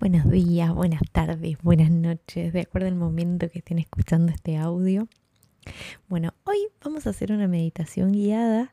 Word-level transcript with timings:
Buenos 0.00 0.30
días, 0.30 0.72
buenas 0.72 1.02
tardes, 1.10 1.58
buenas 1.60 1.90
noches, 1.90 2.52
de 2.52 2.60
acuerdo 2.60 2.86
al 2.86 2.94
momento 2.94 3.50
que 3.50 3.58
estén 3.58 3.80
escuchando 3.80 4.30
este 4.30 4.56
audio. 4.56 5.08
Bueno, 6.08 6.34
hoy 6.44 6.68
vamos 6.84 7.08
a 7.08 7.10
hacer 7.10 7.32
una 7.32 7.48
meditación 7.48 8.12
guiada. 8.12 8.72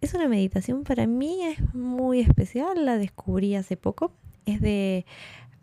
Es 0.00 0.14
una 0.14 0.26
meditación 0.26 0.84
para 0.84 1.06
mí 1.06 1.42
es 1.42 1.74
muy 1.74 2.20
especial, 2.20 2.86
la 2.86 2.96
descubrí 2.96 3.54
hace 3.56 3.76
poco. 3.76 4.14
Es 4.46 4.62
de 4.62 5.04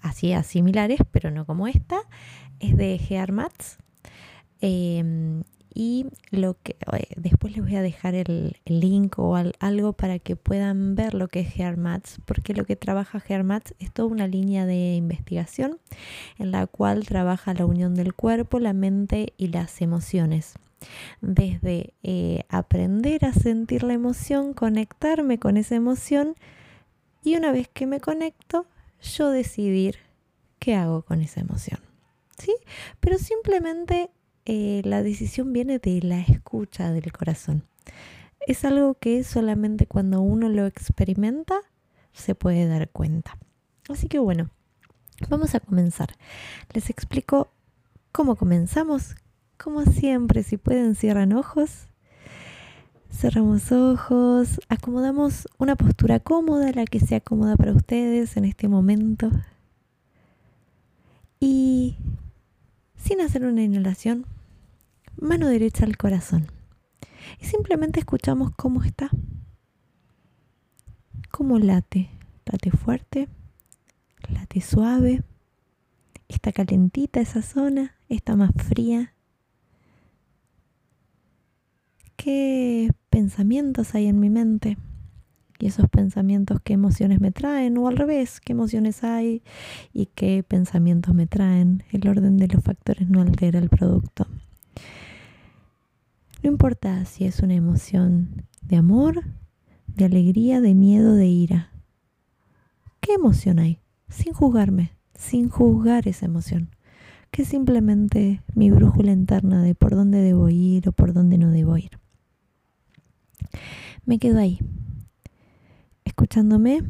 así 0.04 0.36
similares, 0.44 1.00
pero 1.12 1.32
no 1.32 1.48
como 1.48 1.68
esta. 1.68 2.00
Es 2.60 2.78
de 2.78 3.00
Gear 3.00 3.32
Mats. 3.32 3.80
Em, 4.60 5.42
y 5.74 6.06
lo 6.32 6.58
que 6.62 6.76
después 7.16 7.56
les 7.56 7.64
voy 7.64 7.76
a 7.76 7.82
dejar 7.82 8.16
el, 8.16 8.58
link 8.66 9.18
o 9.20 9.36
algo 9.36 9.94
para 9.94 10.20
que 10.20 10.36
puedan 10.36 10.96
ver 10.96 11.14
lo 11.14 11.28
que 11.28 11.42
es 11.42 11.54
GearMats, 11.54 12.20
porque 12.26 12.54
lo 12.54 12.66
que 12.66 12.76
trabaja 12.76 13.20
GearMats 13.20 13.74
es 13.80 13.92
toda 13.92 14.08
una 14.10 14.28
línea 14.28 14.66
de 14.66 14.96
investigación 14.96 15.80
en 16.38 16.52
la 16.52 16.68
cual 16.68 17.06
trabaja 17.06 17.54
la 17.54 17.66
unión 17.66 17.96
del 17.96 18.14
cuerpo, 18.14 18.60
la 18.60 18.74
mente 18.74 19.34
y 19.38 19.48
las 19.48 19.82
emociones. 19.82 20.56
Desde 21.22 21.94
eh, 22.04 22.44
aprender 22.50 23.26
a 23.26 23.34
sentir 23.34 23.84
la 23.84 23.94
emoción, 23.94 24.54
conectarme 24.54 25.38
con 25.38 25.58
esa 25.58 25.76
emoción 25.76 26.36
y 27.24 27.36
una 27.36 27.52
vez 27.52 27.68
que 27.68 27.86
me 27.86 28.00
conecto, 28.00 28.66
yo 29.02 29.30
decidir 29.30 29.98
qué 30.60 30.76
hago 30.76 31.04
con 31.04 31.22
esa 31.22 31.42
emoción. 31.42 31.80
¿Sí? 32.38 32.56
Pero 33.00 33.20
simplemente 33.20 34.10
eh, 34.46 34.82
la 34.84 35.04
decisión 35.04 35.54
viene 35.54 35.80
de 35.80 36.02
la 36.02 36.20
escucha 36.20 36.92
del 36.92 37.12
corazón. 37.12 37.64
Es 38.48 38.66
algo 38.66 38.96
que 38.96 39.24
solamente 39.24 39.86
cuando 39.86 40.22
uno 40.22 40.50
lo 40.50 40.66
experimenta 40.66 41.56
se 42.14 42.36
puede 42.36 42.68
dar 42.68 42.90
cuenta. 42.90 43.38
Así 43.90 44.08
que 44.08 44.20
bueno, 44.20 44.50
vamos 45.30 45.54
a 45.56 45.60
comenzar. 45.60 46.16
Les 46.74 46.90
explico 46.90 47.50
cómo 48.12 48.36
comenzamos. 48.36 49.16
Como 49.58 49.84
siempre, 49.84 50.44
si 50.44 50.58
pueden, 50.58 50.96
cierran 50.96 51.34
ojos. 51.34 51.88
Cerramos 53.12 53.72
ojos, 53.72 54.60
acomodamos 54.70 55.48
una 55.58 55.76
postura 55.76 56.20
cómoda, 56.20 56.72
la 56.72 56.86
que 56.86 57.00
sea 57.00 57.20
cómoda 57.20 57.58
para 57.58 57.74
ustedes 57.74 58.38
en 58.38 58.46
este 58.46 58.68
momento. 58.68 59.30
Y 61.40 61.98
sin 62.96 63.20
hacer 63.20 63.44
una 63.46 63.64
inhalación, 63.64 64.26
mano 65.18 65.48
derecha 65.48 65.86
al 65.86 65.98
corazón. 65.98 66.48
Y 67.40 67.46
simplemente 67.46 68.00
escuchamos 68.00 68.52
cómo 68.56 68.84
está. 68.84 69.10
Cómo 71.32 71.60
late. 71.60 72.10
Late 72.46 72.72
fuerte, 72.72 73.30
late 74.30 74.62
suave. 74.62 75.24
Está 76.28 76.52
calentita 76.52 77.22
esa 77.22 77.42
zona, 77.42 77.96
está 78.10 78.36
más 78.36 78.52
fría. 78.56 79.14
¿Qué 82.18 82.92
pensamientos 83.10 83.96
hay 83.96 84.08
en 84.08 84.20
mi 84.20 84.30
mente? 84.30 84.78
y 85.62 85.68
esos 85.68 85.88
pensamientos, 85.90 86.60
qué 86.64 86.74
emociones 86.74 87.22
me 87.22 87.32
traen, 87.32 87.78
o 87.78 87.88
al 87.88 87.96
revés, 87.96 88.42
qué 88.42 88.54
emociones 88.54 89.04
hay 89.04 89.44
y 89.94 90.08
qué 90.08 90.44
pensamientos 90.44 91.14
me 91.14 91.28
traen. 91.28 91.84
El 91.92 92.08
orden 92.08 92.38
de 92.38 92.48
los 92.48 92.64
factores 92.64 93.08
no 93.08 93.22
altera 93.22 93.60
el 93.60 93.70
producto. 93.70 94.26
No 96.44 96.50
importa 96.50 97.06
si 97.06 97.26
es 97.26 97.40
una 97.42 97.54
emoción 97.54 98.48
de 98.62 98.78
amor, 98.78 99.24
de 99.88 100.06
alegría, 100.06 100.60
de 100.62 100.74
miedo, 100.74 101.14
de 101.14 101.28
ira. 101.28 101.72
¿Qué 103.00 103.14
emoción 103.14 103.60
hay? 103.60 103.80
Sin 104.10 104.34
juzgarme, 104.34 104.92
sin 105.14 105.50
juzgar 105.50 106.08
esa 106.08 106.26
emoción. 106.26 106.76
Que 107.30 107.46
simplemente 107.46 108.42
mi 108.56 108.72
brújula 108.72 109.12
interna 109.12 109.62
de 109.62 109.76
por 109.76 109.96
dónde 109.96 110.20
debo 110.20 110.50
ir 110.50 110.90
o 110.90 110.92
por 110.92 111.14
dónde 111.14 111.38
no 111.38 111.52
debo 111.52 111.78
ir. 111.78 111.92
Me 114.06 114.18
quedo 114.18 114.40
ahí, 114.40 114.60
escuchándome 116.06 116.82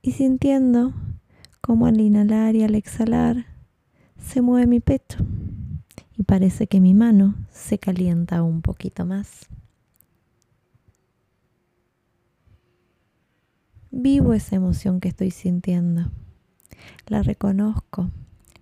y 0.00 0.12
sintiendo 0.12 0.94
cómo 1.60 1.86
al 1.86 2.00
inhalar 2.00 2.54
y 2.54 2.62
al 2.62 2.76
exhalar 2.76 3.55
se 4.26 4.42
mueve 4.42 4.66
mi 4.66 4.80
pecho 4.80 5.24
y 6.16 6.24
parece 6.24 6.66
que 6.66 6.80
mi 6.80 6.94
mano 6.94 7.36
se 7.50 7.78
calienta 7.78 8.42
un 8.42 8.60
poquito 8.60 9.06
más. 9.06 9.46
Vivo 13.92 14.34
esa 14.34 14.56
emoción 14.56 15.00
que 15.00 15.08
estoy 15.08 15.30
sintiendo, 15.30 16.10
la 17.06 17.22
reconozco, 17.22 18.10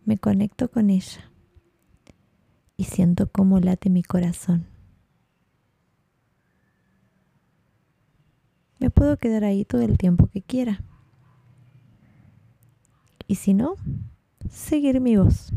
me 0.04 0.18
conecto 0.18 0.70
con 0.70 0.90
ella 0.90 1.30
y 2.76 2.84
siento 2.84 3.30
cómo 3.32 3.58
late 3.58 3.88
mi 3.88 4.02
corazón. 4.02 4.66
Me 8.80 8.90
puedo 8.90 9.16
quedar 9.16 9.44
ahí 9.44 9.64
todo 9.64 9.80
el 9.80 9.96
tiempo 9.96 10.26
que 10.26 10.42
quiera. 10.42 10.82
Y 13.26 13.36
si 13.36 13.54
no, 13.54 13.76
seguir 14.50 15.00
mi 15.00 15.16
voz. 15.16 15.52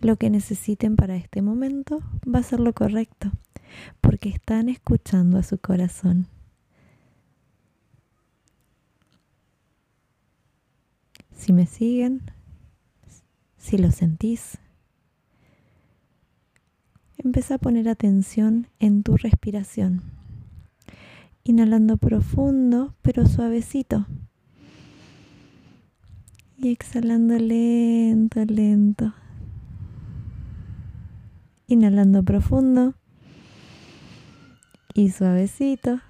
Lo 0.00 0.16
que 0.16 0.30
necesiten 0.30 0.96
para 0.96 1.16
este 1.16 1.42
momento 1.42 2.00
va 2.26 2.40
a 2.40 2.42
ser 2.42 2.60
lo 2.60 2.72
correcto, 2.72 3.32
porque 4.00 4.28
están 4.28 4.68
escuchando 4.68 5.38
a 5.38 5.42
su 5.42 5.58
corazón. 5.58 6.26
Si 11.36 11.52
me 11.52 11.66
siguen, 11.66 12.22
si 13.56 13.78
lo 13.78 13.90
sentís, 13.90 14.58
empieza 17.16 17.54
a 17.54 17.58
poner 17.58 17.88
atención 17.88 18.68
en 18.78 19.02
tu 19.02 19.16
respiración 19.16 20.14
inhalando 21.44 21.98
profundo 21.98 22.94
pero 23.02 23.26
suavecito. 23.26 24.06
Y 26.56 26.70
exhalando 26.70 27.36
lento, 27.36 28.44
lento. 28.44 29.12
Inhalando 31.66 32.22
profundo 32.22 32.94
y 34.94 35.10
suavecito. 35.10 36.00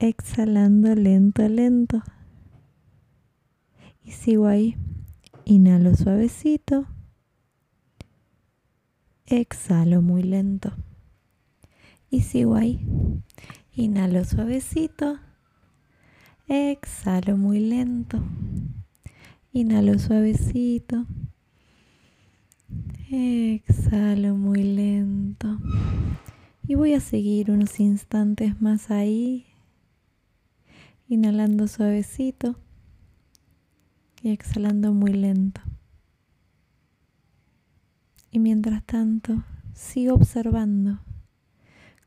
Exhalando 0.00 0.94
lento, 0.94 1.48
lento. 1.48 2.02
Y 4.02 4.10
sigo 4.10 4.48
ahí. 4.48 4.76
Inhalo 5.44 5.94
suavecito. 5.94 6.86
Exhalo 9.26 10.02
muy 10.02 10.22
lento. 10.24 10.72
Y 12.10 12.22
sigo 12.22 12.56
ahí. 12.56 12.84
Inhalo 13.72 14.24
suavecito. 14.24 15.20
Exhalo 16.48 17.36
muy 17.36 17.60
lento. 17.60 18.22
Inhalo 19.56 20.00
suavecito. 20.00 21.06
Exhalo 23.08 24.34
muy 24.34 24.64
lento. 24.64 25.60
Y 26.66 26.74
voy 26.74 26.94
a 26.94 26.98
seguir 26.98 27.52
unos 27.52 27.78
instantes 27.78 28.60
más 28.60 28.90
ahí. 28.90 29.46
Inhalando 31.06 31.68
suavecito 31.68 32.56
y 34.22 34.30
exhalando 34.30 34.92
muy 34.92 35.12
lento. 35.12 35.60
Y 38.32 38.40
mientras 38.40 38.84
tanto, 38.84 39.44
sigo 39.72 40.14
observando 40.14 40.98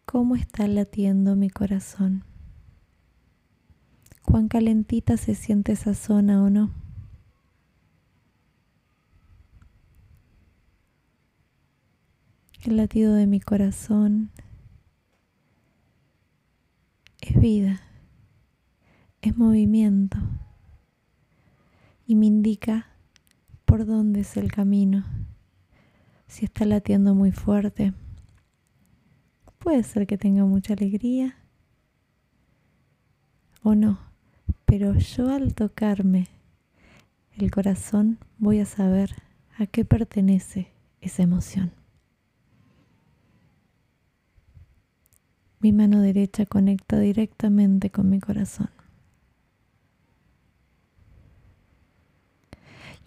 cómo 0.04 0.36
está 0.36 0.68
latiendo 0.68 1.38
mi 1.38 1.50
corazón. 1.50 2.26
Cuán 4.24 4.50
calentita 4.50 5.16
se 5.16 5.34
siente 5.34 5.72
esa 5.72 5.94
zona 5.94 6.44
o 6.44 6.50
no. 6.50 6.87
El 12.68 12.76
latido 12.76 13.14
de 13.14 13.28
mi 13.28 13.40
corazón 13.40 14.30
es 17.22 17.40
vida, 17.40 17.80
es 19.22 19.38
movimiento 19.38 20.18
y 22.06 22.16
me 22.16 22.26
indica 22.26 22.88
por 23.64 23.86
dónde 23.86 24.20
es 24.20 24.36
el 24.36 24.52
camino. 24.52 25.06
Si 26.28 26.44
está 26.44 26.66
latiendo 26.66 27.16
muy 27.16 27.32
fuerte, 27.32 27.94
Puede 29.60 29.84
ser 29.84 30.06
que 30.06 30.18
tenga 30.18 30.44
mucha 30.46 30.74
alegría 30.74 31.36
o 33.64 33.76
no, 33.76 34.00
pero 34.66 34.94
yo 34.94 35.30
al 35.30 35.54
tocarme 35.54 36.28
el 37.38 37.50
corazón 37.50 38.18
voy 38.38 38.60
a 38.60 38.66
saber 38.66 39.12
a 39.58 39.66
qué 39.66 39.84
pertenece 39.84 40.72
esa 41.02 41.24
emoción. 41.24 41.77
Mi 45.60 45.72
mano 45.72 46.02
derecha 46.02 46.46
conecta 46.46 47.00
directamente 47.00 47.90
con 47.90 48.10
mi 48.10 48.20
corazón. 48.20 48.70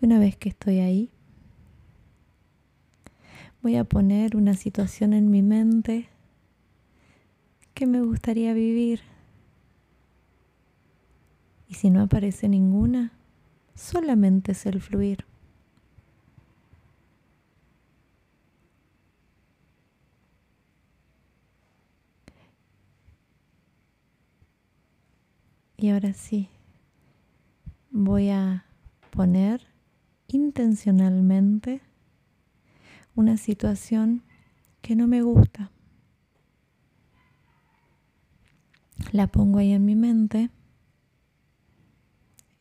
Y 0.00 0.06
una 0.06 0.18
vez 0.18 0.36
que 0.36 0.48
estoy 0.48 0.80
ahí, 0.80 1.10
voy 3.62 3.76
a 3.76 3.84
poner 3.84 4.36
una 4.36 4.54
situación 4.54 5.12
en 5.12 5.30
mi 5.30 5.42
mente 5.42 6.08
que 7.74 7.86
me 7.86 8.02
gustaría 8.02 8.52
vivir. 8.52 9.00
Y 11.68 11.74
si 11.74 11.88
no 11.90 12.02
aparece 12.02 12.48
ninguna, 12.48 13.12
solamente 13.76 14.52
es 14.52 14.66
el 14.66 14.80
fluir. 14.80 15.29
Y 25.80 25.88
ahora 25.88 26.12
sí, 26.12 26.50
voy 27.90 28.28
a 28.28 28.66
poner 29.08 29.66
intencionalmente 30.28 31.80
una 33.14 33.38
situación 33.38 34.22
que 34.82 34.94
no 34.94 35.06
me 35.06 35.22
gusta. 35.22 35.70
La 39.12 39.26
pongo 39.28 39.58
ahí 39.58 39.72
en 39.72 39.86
mi 39.86 39.94
mente 39.94 40.50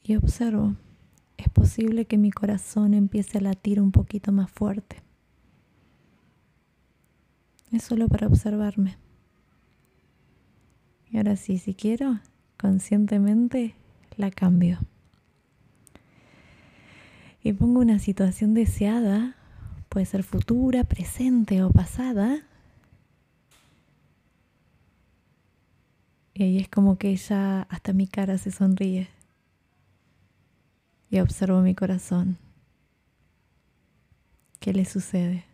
y 0.02 0.16
observo. 0.16 0.78
Es 1.36 1.50
posible 1.50 2.06
que 2.06 2.18
mi 2.18 2.32
corazón 2.32 2.94
empiece 2.94 3.40
a 3.40 3.42
latir 3.42 3.82
un 3.82 3.92
poquito 3.92 4.32
más 4.32 4.50
fuerte. 4.50 5.04
Es 7.74 7.84
solo 7.84 8.08
para 8.08 8.28
observarme. 8.28 8.98
Y 11.12 11.18
ahora 11.18 11.36
sí, 11.36 11.58
si 11.58 11.74
quiero, 11.74 12.22
conscientemente 12.60 13.74
la 14.18 14.32
cambio. 14.32 14.80
Y 17.42 17.54
pongo 17.54 17.80
una 17.80 18.00
situación 18.00 18.54
deseada, 18.54 19.36
puede 19.88 20.06
ser 20.06 20.24
futura, 20.24 20.84
presente 20.84 21.64
o 21.64 21.72
pasada. 21.72 22.44
Y 26.34 26.44
ahí 26.44 26.58
es 26.60 26.68
como 26.68 26.98
que 26.98 27.10
ella, 27.10 27.62
hasta 27.64 27.94
mi 27.94 28.08
cara 28.08 28.38
se 28.38 28.52
sonríe. 28.52 29.08
Y 31.10 31.20
observo 31.20 31.62
mi 31.62 31.76
corazón. 31.76 32.38
¿Qué 34.60 34.74
le 34.74 34.84
sucede? 34.84 35.46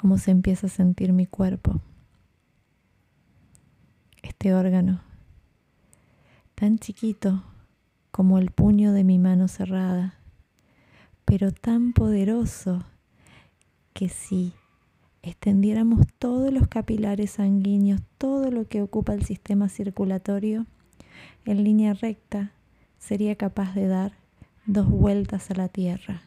¿Cómo 0.00 0.18
se 0.18 0.30
empieza 0.30 0.68
a 0.68 0.70
sentir 0.70 1.12
mi 1.12 1.26
cuerpo? 1.26 1.80
Este 4.22 4.54
órgano, 4.54 5.00
tan 6.54 6.78
chiquito 6.78 7.44
como 8.10 8.38
el 8.38 8.50
puño 8.50 8.92
de 8.92 9.04
mi 9.04 9.18
mano 9.18 9.48
cerrada, 9.48 10.14
pero 11.24 11.52
tan 11.52 11.92
poderoso 11.92 12.84
que 13.92 14.08
si 14.08 14.54
extendiéramos 15.22 16.06
todos 16.18 16.52
los 16.52 16.68
capilares 16.68 17.32
sanguíneos, 17.32 18.00
todo 18.16 18.50
lo 18.50 18.66
que 18.66 18.82
ocupa 18.82 19.14
el 19.14 19.24
sistema 19.24 19.68
circulatorio, 19.68 20.66
en 21.44 21.64
línea 21.64 21.94
recta 21.94 22.52
sería 22.98 23.36
capaz 23.36 23.74
de 23.74 23.86
dar 23.86 24.12
dos 24.66 24.88
vueltas 24.88 25.50
a 25.50 25.54
la 25.54 25.68
Tierra. 25.68 26.22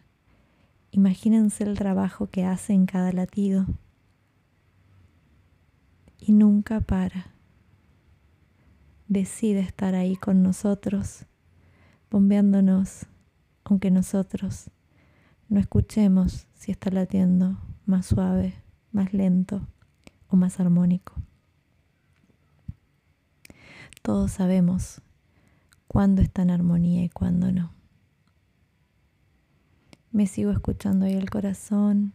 Imagínense 0.91 1.63
el 1.63 1.77
trabajo 1.77 2.27
que 2.27 2.43
hace 2.43 2.73
en 2.73 2.85
cada 2.85 3.11
latido. 3.11 3.65
Y 6.19 6.33
nunca 6.33 6.81
para 6.81 7.30
decide 9.11 9.59
estar 9.59 9.93
ahí 9.93 10.15
con 10.15 10.41
nosotros, 10.41 11.25
bombeándonos, 12.09 13.07
aunque 13.65 13.91
nosotros 13.91 14.71
no 15.49 15.59
escuchemos 15.59 16.47
si 16.53 16.71
está 16.71 16.91
latiendo 16.91 17.57
más 17.85 18.05
suave, 18.05 18.53
más 18.93 19.11
lento 19.11 19.67
o 20.29 20.37
más 20.37 20.61
armónico. 20.61 21.13
Todos 24.01 24.31
sabemos 24.31 25.01
cuándo 25.89 26.21
está 26.21 26.43
en 26.43 26.51
armonía 26.51 27.03
y 27.03 27.09
cuándo 27.09 27.51
no. 27.51 27.73
Me 30.13 30.25
sigo 30.25 30.51
escuchando 30.51 31.05
ahí 31.05 31.15
el 31.15 31.29
corazón, 31.29 32.13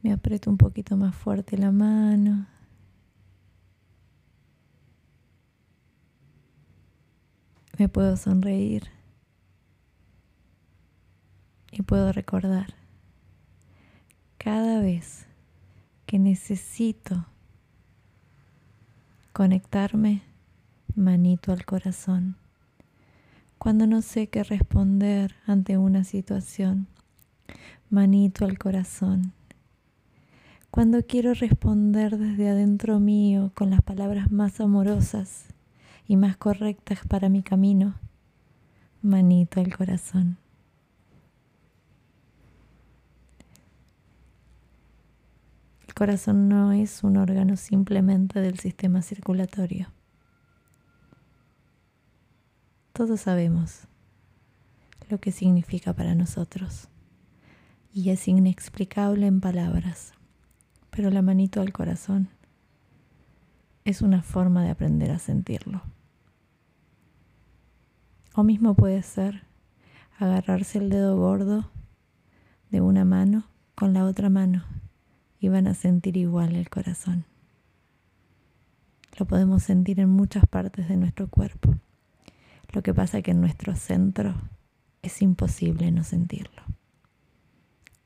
me 0.00 0.14
aprieto 0.14 0.48
un 0.48 0.56
poquito 0.56 0.96
más 0.96 1.14
fuerte 1.14 1.58
la 1.58 1.72
mano, 1.72 2.46
me 7.82 7.88
puedo 7.88 8.16
sonreír 8.16 8.84
y 11.72 11.82
puedo 11.82 12.12
recordar 12.12 12.74
cada 14.38 14.80
vez 14.80 15.26
que 16.06 16.20
necesito 16.20 17.26
conectarme 19.32 20.22
manito 20.94 21.50
al 21.50 21.64
corazón. 21.64 22.36
Cuando 23.58 23.88
no 23.88 24.00
sé 24.00 24.28
qué 24.28 24.44
responder 24.44 25.34
ante 25.48 25.76
una 25.76 26.04
situación, 26.04 26.86
manito 27.90 28.44
al 28.44 28.58
corazón. 28.58 29.32
Cuando 30.70 31.04
quiero 31.04 31.34
responder 31.34 32.16
desde 32.16 32.48
adentro 32.48 33.00
mío 33.00 33.50
con 33.56 33.70
las 33.70 33.82
palabras 33.82 34.30
más 34.30 34.60
amorosas, 34.60 35.51
y 36.12 36.16
más 36.18 36.36
correctas 36.36 36.98
para 37.08 37.30
mi 37.30 37.42
camino, 37.42 37.94
manito 39.00 39.60
al 39.60 39.74
corazón. 39.74 40.36
El 45.88 45.94
corazón 45.94 46.50
no 46.50 46.72
es 46.72 47.02
un 47.02 47.16
órgano 47.16 47.56
simplemente 47.56 48.40
del 48.40 48.58
sistema 48.58 49.00
circulatorio. 49.00 49.90
Todos 52.92 53.22
sabemos 53.22 53.84
lo 55.08 55.18
que 55.18 55.32
significa 55.32 55.94
para 55.94 56.14
nosotros 56.14 56.88
y 57.90 58.10
es 58.10 58.28
inexplicable 58.28 59.26
en 59.26 59.40
palabras, 59.40 60.12
pero 60.90 61.08
la 61.08 61.22
manito 61.22 61.62
al 61.62 61.72
corazón 61.72 62.28
es 63.86 64.02
una 64.02 64.20
forma 64.22 64.62
de 64.62 64.68
aprender 64.68 65.10
a 65.10 65.18
sentirlo. 65.18 65.80
O 68.34 68.42
mismo 68.42 68.74
puede 68.74 69.02
ser 69.02 69.42
agarrarse 70.18 70.78
el 70.78 70.88
dedo 70.88 71.16
gordo 71.16 71.70
de 72.70 72.80
una 72.80 73.04
mano 73.04 73.44
con 73.74 73.92
la 73.92 74.04
otra 74.04 74.30
mano 74.30 74.64
y 75.38 75.48
van 75.48 75.66
a 75.66 75.74
sentir 75.74 76.16
igual 76.16 76.54
el 76.54 76.70
corazón. 76.70 77.26
Lo 79.18 79.26
podemos 79.26 79.62
sentir 79.62 80.00
en 80.00 80.08
muchas 80.08 80.46
partes 80.46 80.88
de 80.88 80.96
nuestro 80.96 81.28
cuerpo. 81.28 81.74
Lo 82.72 82.82
que 82.82 82.94
pasa 82.94 83.18
es 83.18 83.24
que 83.24 83.32
en 83.32 83.40
nuestro 83.40 83.76
centro 83.76 84.34
es 85.02 85.20
imposible 85.20 85.90
no 85.90 86.02
sentirlo. 86.02 86.62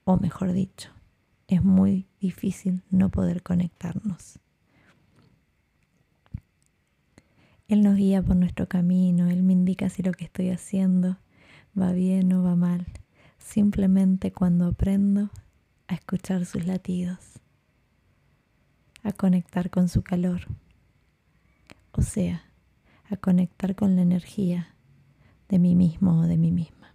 O 0.05 0.17
mejor 0.17 0.53
dicho, 0.53 0.91
es 1.47 1.62
muy 1.62 2.09
difícil 2.21 2.83
no 2.91 3.11
poder 3.11 3.43
conectarnos. 3.43 4.41
Él 7.69 7.83
nos 7.83 7.97
guía 7.97 8.23
por 8.23 8.37
nuestro 8.37 8.69
camino, 8.69 9.29
Él 9.29 9.43
me 9.43 9.53
indica 9.53 9.89
si 9.89 10.03
lo 10.03 10.13
que 10.13 10.25
estoy 10.25 10.51
haciendo 10.51 11.19
va 11.79 11.93
bien 11.93 12.33
o 12.33 12.43
va 12.43 12.55
mal, 12.55 12.87
simplemente 13.39 14.31
cuando 14.33 14.67
aprendo 14.67 15.31
a 15.89 15.95
escuchar 15.95 16.47
sus 16.47 16.65
latidos, 16.65 17.19
a 19.03 19.11
conectar 19.13 19.71
con 19.71 19.89
su 19.89 20.03
calor, 20.03 20.43
o 21.93 22.03
sea, 22.03 22.45
a 23.11 23.17
conectar 23.17 23.75
con 23.75 23.97
la 23.97 24.03
energía 24.03 24.75
de 25.49 25.59
mí 25.59 25.75
mismo 25.75 26.21
o 26.21 26.23
de 26.23 26.37
mí 26.37 26.53
misma. 26.53 26.95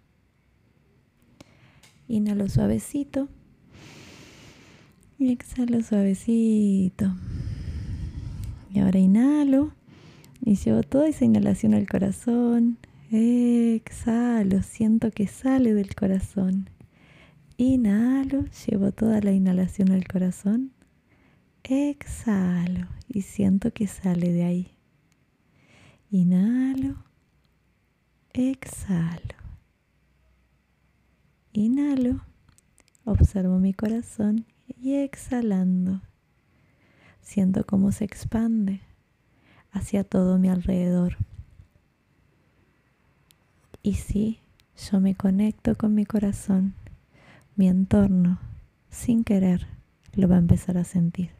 Inhalo 2.08 2.48
suavecito 2.48 3.28
y 5.18 5.32
exhalo 5.32 5.82
suavecito. 5.82 7.14
Y 8.70 8.80
ahora 8.80 8.98
inhalo 8.98 9.72
y 10.44 10.56
llevo 10.56 10.82
toda 10.82 11.08
esa 11.08 11.24
inhalación 11.24 11.72
al 11.74 11.88
corazón. 11.88 12.78
Exhalo, 13.10 14.62
siento 14.62 15.10
que 15.10 15.26
sale 15.26 15.72
del 15.72 15.94
corazón. 15.94 16.68
Inhalo, 17.56 18.44
llevo 18.66 18.90
toda 18.90 19.20
la 19.20 19.32
inhalación 19.32 19.92
al 19.92 20.06
corazón. 20.06 20.72
Exhalo 21.62 22.88
y 23.08 23.22
siento 23.22 23.72
que 23.72 23.86
sale 23.86 24.32
de 24.32 24.44
ahí. 24.44 24.68
Inhalo, 26.10 26.96
exhalo. 28.32 29.36
Inhalo, 31.52 32.24
observo 33.04 33.58
mi 33.58 33.74
corazón 33.74 34.46
y 34.66 34.94
exhalando. 34.94 36.00
Siento 37.20 37.64
cómo 37.64 37.92
se 37.92 38.04
expande 38.04 38.80
hacia 39.72 40.04
todo 40.04 40.38
mi 40.38 40.48
alrededor. 40.48 41.16
Y 43.82 43.94
sí, 43.94 44.40
yo 44.90 45.00
me 45.00 45.14
conecto 45.14 45.76
con 45.76 45.94
mi 45.94 46.04
corazón, 46.04 46.74
mi 47.56 47.68
entorno, 47.68 48.38
sin 48.90 49.24
querer, 49.24 49.66
lo 50.14 50.28
va 50.28 50.36
a 50.36 50.38
empezar 50.38 50.78
a 50.78 50.84
sentir. 50.84 51.30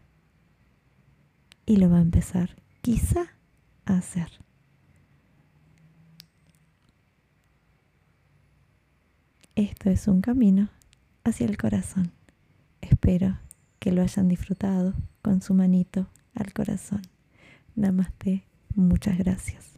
Y 1.65 1.77
lo 1.77 1.89
va 1.89 1.99
a 1.99 2.03
empezar, 2.03 2.57
quizá, 2.81 3.27
a 3.85 3.97
hacer. 3.97 4.31
Esto 9.55 9.91
es 9.91 10.09
un 10.09 10.23
camino 10.23 10.71
hacia 11.25 11.47
el 11.47 11.59
corazón. 11.59 12.11
Espero 12.81 13.39
que 13.79 13.93
lo 13.93 14.03
hayan 14.03 14.29
disfrutado 14.29 14.95
con 15.21 15.43
su 15.43 15.55
manito 15.55 16.09
al 16.35 16.53
corazón. 16.53 17.03
Namaste, 17.75 18.45
muchas 18.75 19.19
gracias. 19.19 19.72